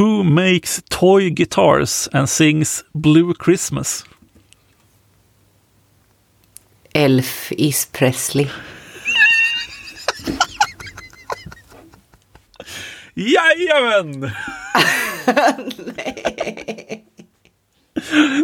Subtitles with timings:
[0.00, 4.04] Who makes toy guitars and sings Blue Christmas?
[6.94, 8.48] Elf is Presley.
[13.14, 14.20] Jajamän!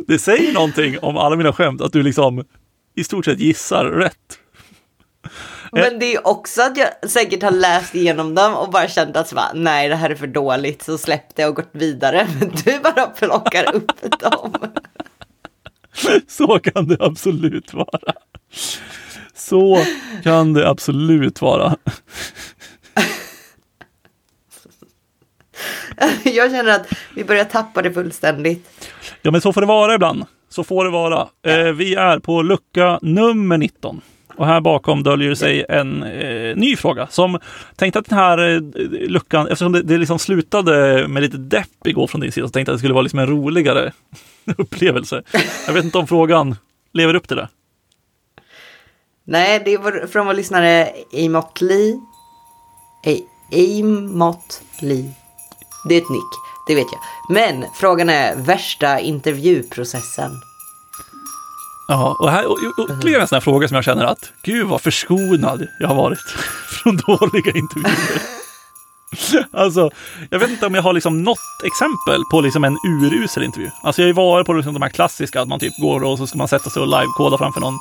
[0.06, 2.44] Det säger någonting om alla mina skämt, att du liksom
[2.94, 4.25] i stort sett gissar rätt.
[5.72, 9.32] Men det är också att jag säkert har läst igenom dem och bara känt att
[9.32, 12.28] bara, nej det här är för dåligt så släppte jag och gått vidare.
[12.40, 14.54] Men du bara plockar upp dem.
[16.28, 18.12] Så kan det absolut vara.
[19.34, 19.84] Så
[20.22, 21.76] kan det absolut vara.
[26.24, 28.90] Jag känner att vi börjar tappa det fullständigt.
[29.22, 30.24] Ja, men så får det vara ibland.
[30.48, 31.28] Så får det vara.
[31.46, 34.00] Eh, vi är på lucka nummer 19.
[34.36, 37.38] Och här bakom döljer sig en eh, ny fråga som
[37.76, 38.60] tänkte att den här eh,
[39.08, 42.70] luckan, eftersom det, det liksom slutade med lite depp igår från din sida, så tänkte
[42.70, 43.92] jag att det skulle vara liksom en roligare
[44.56, 45.22] upplevelse.
[45.66, 46.56] Jag vet inte om frågan
[46.92, 47.48] lever upp till det.
[49.24, 50.88] Nej, det är från vår lyssnare
[51.24, 52.00] Amot Lee.
[53.04, 55.10] Eh, Amot Lee.
[55.88, 56.32] Det är ett nick,
[56.68, 57.00] det vet jag.
[57.34, 60.30] Men frågan är värsta intervjuprocessen.
[61.88, 64.66] Ja, och här och, och, ytterligare en sån här fråga som jag känner att gud
[64.66, 66.18] vad förskonad jag har varit
[66.82, 68.22] från dåliga intervjuer.
[69.52, 69.90] Alltså,
[70.30, 73.70] jag vet inte om jag har liksom något exempel på liksom en urusel intervju.
[73.82, 76.18] Alltså jag har ju varit på liksom de här klassiska, att man typ går och
[76.18, 77.78] så ska man sätta sig och livekoda framför någon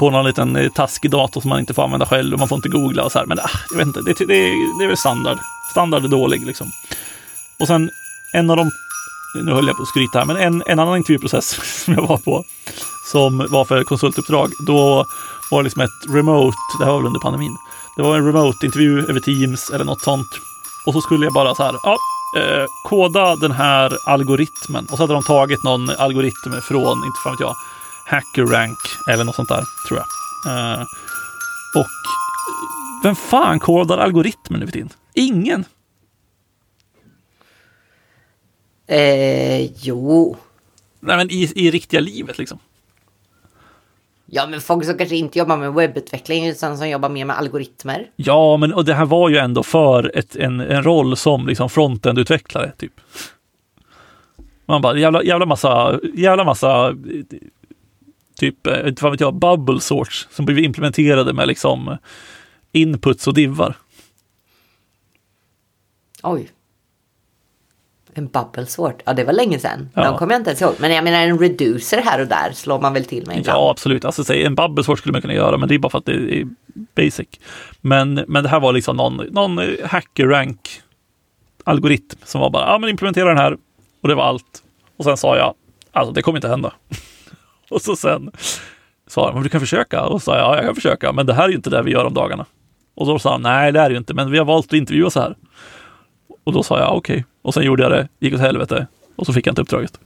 [0.00, 2.56] på någon liten eh, taskig dator som man inte får använda själv och man får
[2.56, 3.26] inte googla och så här.
[3.26, 4.34] Men äh, jag vet inte, det, det,
[4.78, 5.38] det är väl standard.
[5.70, 6.70] Standard är dålig liksom.
[7.60, 7.90] Och sen
[8.32, 8.70] en av de,
[9.34, 11.48] nu höll jag på att skryta här, men en, en annan intervjuprocess
[11.84, 12.44] som jag var på,
[13.12, 15.06] som var för konsultuppdrag, då
[15.50, 17.56] var det liksom ett remote, det här var väl under pandemin,
[17.96, 20.28] det var en remote-intervju över Teams eller något sånt.
[20.86, 21.96] Och så skulle jag bara så här, ja,
[22.36, 24.86] eh, koda den här algoritmen.
[24.90, 27.54] Och så hade de tagit någon algoritm från, inte fan vet jag,
[28.06, 28.78] HackerRank
[29.10, 30.06] eller något sånt där, tror jag.
[30.52, 30.82] Eh,
[31.76, 31.86] och
[33.02, 34.90] vem fan kodar algoritmen nu för tiden?
[35.14, 35.64] Ingen.
[38.92, 40.36] Eh, jo.
[41.00, 42.58] Nej, men i, i riktiga livet liksom.
[44.26, 48.10] Ja, men folk som kanske inte jobbar med webbutveckling utan som jobbar mer med algoritmer.
[48.16, 51.68] Ja, men och det här var ju ändå för ett, en, en roll som liksom
[51.68, 52.92] frontend-utvecklare, typ.
[54.66, 56.96] Man bara, jävla, jävla massa, jävla massa,
[58.36, 61.96] typ, eh, inte vad vet jag, bubble sorts som blivit implementerade med liksom
[62.72, 63.74] inputs och divvar.
[66.22, 66.50] Oj.
[68.14, 69.02] En bubble sort.
[69.04, 69.90] Ja, det var länge sedan.
[69.94, 70.04] Ja.
[70.04, 70.74] De kommer jag inte ens ihåg.
[70.78, 73.58] Men jag menar en reducer här och där slår man väl till med ibland.
[73.58, 74.04] Ja, absolut.
[74.04, 76.06] Alltså, säg, en bubble sort skulle man kunna göra, men det är bara för att
[76.06, 76.46] det är
[76.96, 77.28] basic.
[77.80, 80.82] Men, men det här var liksom någon, någon hacker rank
[81.64, 83.56] algoritm som var bara, ja men implementera den här.
[84.00, 84.62] Och det var allt.
[84.96, 85.54] Och sen sa jag,
[85.92, 86.72] alltså det kommer inte hända.
[87.70, 88.30] och så sen
[89.06, 90.02] sa han, men du kan försöka.
[90.02, 91.82] Och så sa jag, ja jag kan försöka, men det här är ju inte det
[91.82, 92.46] vi gör om dagarna.
[92.94, 94.72] Och då sa han, nej det är det ju inte, men vi har valt att
[94.72, 95.36] intervjua så här.
[96.44, 97.14] Och då sa jag, okej.
[97.14, 97.24] Okay.
[97.42, 98.86] Och sen gjorde jag det, gick åt helvete.
[99.16, 100.00] Och så fick jag inte uppdraget.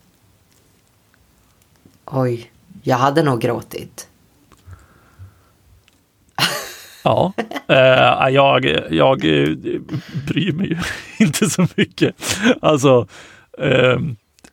[2.05, 2.51] Oj,
[2.83, 4.09] jag hade nog gråtit.
[7.03, 7.33] Ja,
[7.67, 9.57] eh, jag, jag eh,
[10.27, 10.79] bryr mig ju
[11.27, 12.15] inte så mycket.
[12.61, 13.07] Alltså,
[13.59, 13.99] eh,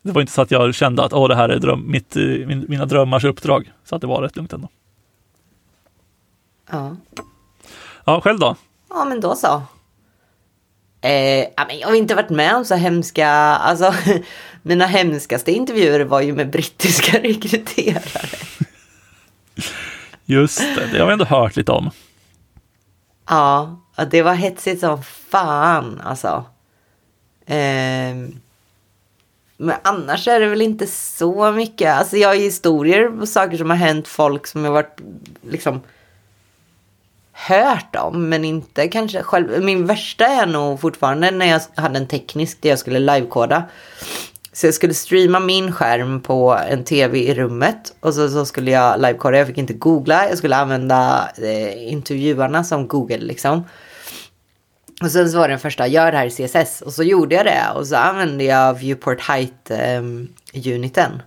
[0.02, 2.66] det var inte så att jag kände att oh, det här är dröm, mitt, min,
[2.68, 3.72] mina drömmars uppdrag.
[3.86, 4.70] Så att det var rätt lugnt ändå.
[6.72, 6.96] Ja.
[8.06, 8.56] Ja, själv då?
[8.90, 9.62] Ja, men då så.
[11.03, 11.47] Eh,
[11.80, 13.94] jag har inte varit med om så hemska, alltså
[14.62, 18.38] mina hemskaste intervjuer var ju med brittiska rekryterare.
[20.25, 21.91] Just det, det har vi ändå hört lite om.
[23.30, 23.80] Ja,
[24.12, 26.46] det var hetsigt som fan alltså.
[27.46, 28.16] Eh,
[29.58, 31.94] men annars är det väl inte så mycket.
[31.94, 35.02] Alltså jag har historier på saker som har hänt folk som har varit
[35.41, 35.81] liksom
[37.34, 39.64] hört om, men inte kanske själv.
[39.64, 43.64] Min värsta är nog fortfarande när jag hade en teknisk där jag skulle livekoda.
[44.53, 48.72] Så jag skulle streama min skärm på en tv i rummet och så, så skulle
[48.72, 49.38] jag livekoda.
[49.38, 53.64] Jag fick inte googla, jag skulle använda eh, intervjuarna som Google liksom.
[55.02, 56.82] Och sen så var det den första, gör det här i CSS.
[56.82, 61.12] Och så gjorde jag det och så använde jag Viewport Height-uniten.
[61.12, 61.22] Ehm, eh,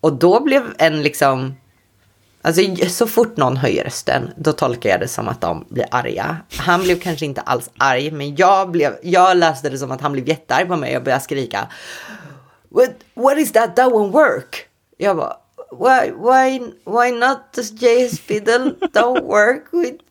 [0.00, 1.54] och då blev en liksom
[2.46, 6.36] Alltså så fort någon höjer rösten, då tolkar jag det som att de blir arga.
[6.58, 10.12] Han blev kanske inte alls arg, men jag, blev, jag läste det som att han
[10.12, 11.68] blev jättearg på mig och började skrika.
[12.68, 13.76] What, what is that?
[13.76, 14.68] That won't work.
[14.96, 15.36] Jag bara,
[15.70, 20.04] why, why, why not does JS Fiddle don't work with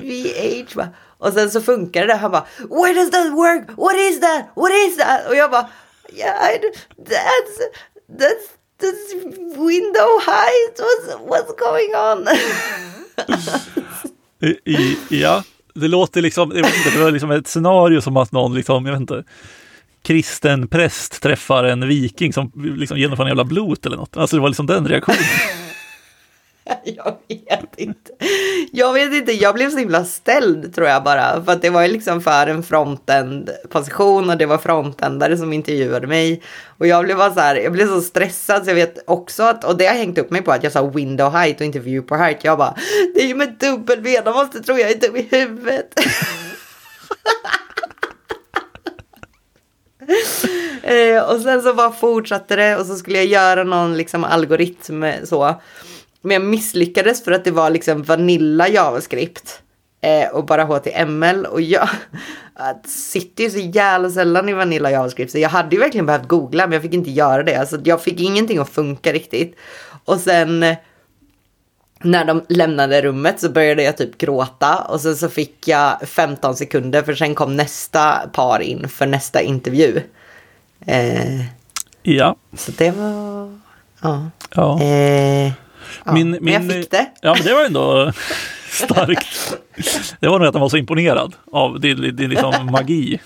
[0.00, 0.80] VH.
[1.18, 2.14] Och sen så funkar det.
[2.14, 3.68] Han bara, why does that work?
[3.76, 4.46] What is that?
[4.54, 5.28] What is that?
[5.28, 5.68] Och jag bara,
[6.12, 6.58] yeah, I
[6.98, 7.58] that's,
[8.18, 9.14] that's, this
[9.56, 10.74] window height.
[10.78, 12.28] What's, what's going on?
[14.40, 15.42] I, i, ja,
[15.74, 18.86] det låter liksom, jag vet inte, det var liksom ett scenario som att någon liksom,
[18.86, 19.24] jag vet inte,
[20.02, 24.16] kristen präst träffar en viking som liksom genomför en jävla blot eller något.
[24.16, 25.22] Alltså det var liksom den reaktionen.
[26.84, 28.12] Jag vet inte.
[28.72, 31.44] Jag vet inte, jag blev så himla ställd tror jag bara.
[31.44, 35.52] För att det var ju liksom för en frontend position och det var frontändare som
[35.52, 36.42] intervjuade mig.
[36.78, 39.64] Och jag blev bara så här, jag blev så stressad så jag vet också att,
[39.64, 42.16] och det har hängt upp mig på att jag sa window height och inte view
[42.16, 42.44] height.
[42.44, 42.74] Jag bara,
[43.14, 45.94] det är ju med dubbel V, de måste tro jag är dum i huvudet.
[50.82, 55.04] Eh, och sen så bara fortsatte det och så skulle jag göra någon liksom algoritm
[55.24, 55.60] så.
[56.22, 59.62] Men jag misslyckades för att det var liksom Vanilla JavaScript.
[60.00, 61.46] Eh, och bara HTML.
[61.46, 61.88] Och jag
[62.54, 65.32] att sitter ju så jävla sällan i Vanilla JavaScript.
[65.32, 67.56] Så jag hade ju verkligen behövt googla men jag fick inte göra det.
[67.56, 69.56] Alltså jag fick ingenting att funka riktigt.
[70.04, 70.76] Och sen eh,
[72.02, 76.56] när de lämnade rummet så började jag typ gråta och sen så fick jag 15
[76.56, 80.00] sekunder för sen kom nästa par in för nästa intervju.
[80.86, 81.40] Eh,
[82.02, 83.58] Ja, så det var...
[84.02, 84.30] Ja.
[84.54, 84.82] ja.
[84.82, 85.52] Eh,
[86.04, 86.12] ja.
[86.12, 87.06] Min- Men jag min- fick det.
[87.22, 88.12] Ja, men det var ändå
[88.70, 89.56] starkt.
[90.20, 93.20] Det var nog att han var så imponerad av din, din liksom magi.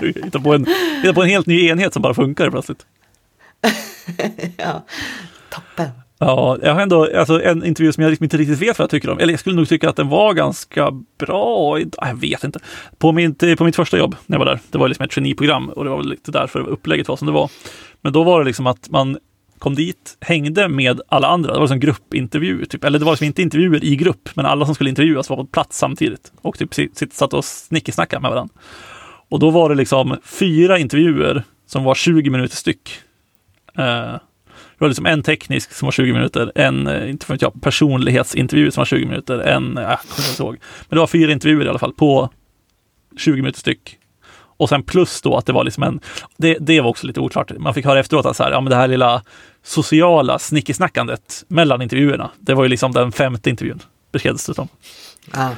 [0.00, 0.66] Du hittar på, en,
[1.02, 2.86] hittar på en helt ny enhet som bara funkar plötsligt.
[4.56, 4.84] ja.
[5.50, 5.90] Toppen.
[6.18, 8.90] Ja, jag har ändå alltså, en intervju som jag liksom inte riktigt vet vad jag
[8.90, 9.18] tycker om.
[9.18, 11.78] Eller jag skulle nog tycka att den var ganska bra.
[11.96, 12.58] Jag vet inte.
[12.98, 15.68] På mitt, på mitt första jobb när jag var där, det var liksom ett traineeprogram
[15.68, 17.50] och det var väl lite därför upplägget var som det var.
[18.00, 19.18] Men då var det liksom att man
[19.58, 21.52] kom dit, hängde med alla andra.
[21.52, 22.84] Det var som gruppintervju, typ.
[22.84, 25.46] eller det var liksom inte intervjuer i grupp, men alla som skulle intervjuas var på
[25.46, 28.54] plats samtidigt och typ sitt- satt och snickesnackade med varandra.
[29.28, 32.90] Och då var det liksom fyra intervjuer som var 20 minuter styck.
[33.78, 34.12] Eh,
[34.78, 38.70] det var liksom en teknisk som var 20 minuter, en, eh, inte vet jag, personlighetsintervju
[38.70, 40.56] som var 20 minuter, en, eh, jag kommer inte ihåg.
[40.88, 42.30] Men det var fyra intervjuer i alla fall på
[43.16, 43.96] 20 minuter styck.
[44.56, 46.00] Och sen plus då att det var liksom en,
[46.36, 47.50] det, det var också lite oklart.
[47.58, 49.22] Man fick höra efteråt att så här, ja men det här lilla
[49.62, 53.82] sociala snickesnackandet mellan intervjuerna, det var ju liksom den femte intervjun,
[54.12, 54.68] beskrevs det som.
[55.34, 55.50] Ja,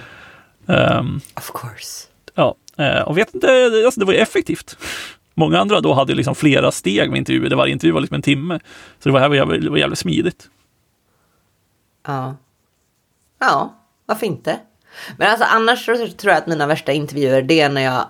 [0.69, 2.07] Ehm, of course.
[2.35, 4.77] Ja, eh, och vet inte, alltså det var ju effektivt.
[5.35, 8.23] Många andra då hade liksom flera steg med intervjuer, där varje intervju var liksom en
[8.23, 8.61] timme.
[8.99, 10.49] Så det var, här var jävligt, var jävligt smidigt.
[12.07, 12.37] Ja.
[13.39, 13.75] Ja,
[14.07, 14.59] varför inte?
[15.17, 18.07] Men alltså annars tror jag att mina värsta intervjuer det är när jag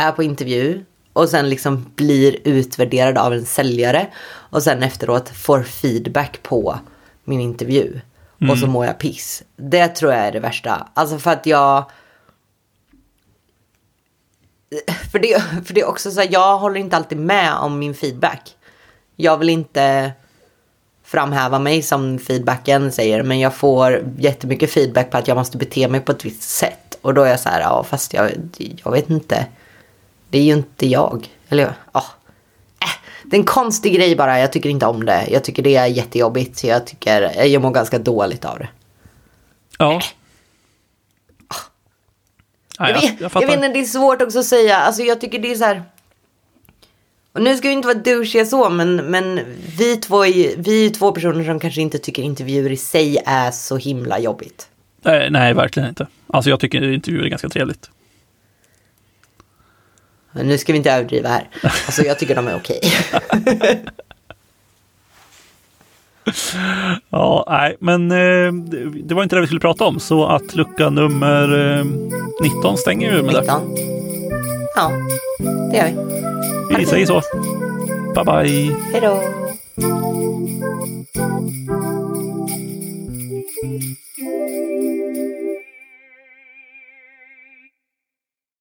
[0.00, 5.62] är på intervju och sen liksom blir utvärderad av en säljare och sen efteråt får
[5.62, 6.78] feedback på
[7.24, 8.00] min intervju.
[8.50, 9.42] Och så mår jag piss.
[9.56, 10.88] Det tror jag är det värsta.
[10.94, 11.90] Alltså för att jag...
[15.12, 17.94] För det, för det är också så här, jag håller inte alltid med om min
[17.94, 18.56] feedback.
[19.16, 20.12] Jag vill inte
[21.04, 23.22] framhäva mig som feedbacken säger.
[23.22, 26.98] Men jag får jättemycket feedback på att jag måste bete mig på ett visst sätt.
[27.02, 29.46] Och då är jag så här, ja fast jag, jag vet inte.
[30.30, 31.28] Det är ju inte jag.
[31.48, 32.04] Eller ja.
[32.82, 32.88] Äh,
[33.24, 34.40] det är en konstig grej bara.
[34.40, 35.26] Jag tycker inte om det.
[35.30, 36.64] Jag tycker det är jättejobbigt.
[36.64, 38.68] Jag tycker, jag mår ganska dåligt av det.
[39.78, 40.00] Ja.
[42.80, 44.76] Nej, Jag jag, vet, jag jag, vet inte, det är svårt också att säga.
[44.76, 45.82] Alltså jag tycker det är så här.
[47.32, 49.40] Och nu ska vi inte vara douchiga så, men, men
[49.78, 53.50] vi, två är, vi är två personer som kanske inte tycker intervjuer i sig är
[53.50, 54.68] så himla jobbigt.
[55.02, 56.06] nej, nej, verkligen inte.
[56.26, 57.90] Alltså jag tycker intervjuer är ganska trevligt.
[60.32, 61.48] Nu ska vi inte överdriva här.
[61.62, 62.80] Alltså jag tycker de är okej.
[62.82, 63.76] Okay.
[67.10, 68.52] ja, nej, men eh,
[69.04, 70.00] det var inte det vi skulle prata om.
[70.00, 71.84] Så att lucka nummer eh,
[72.42, 73.44] 19 stänger vi med 19.
[73.44, 73.52] det.
[74.76, 74.92] Ja,
[75.70, 75.92] det gör vi.
[76.68, 76.90] Vi Perfekt.
[76.90, 77.22] säger så.
[78.14, 78.76] Bye, bye.
[78.92, 79.22] Hej då.